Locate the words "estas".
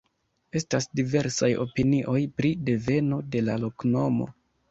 0.59-0.87